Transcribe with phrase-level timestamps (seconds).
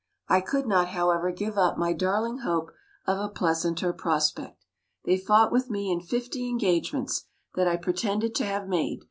[0.27, 2.71] I could not, however, give up my darling hope
[3.05, 4.65] of a pleasanter prospect.
[5.05, 8.99] They fought with me in fifty engagements that I pretended to have made.